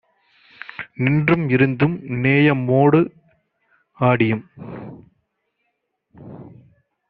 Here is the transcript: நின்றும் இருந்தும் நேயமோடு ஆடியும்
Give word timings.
நின்றும் 0.95 1.45
இருந்தும் 1.49 1.95
நேயமோடு 2.21 3.01
ஆடியும் 3.97 4.43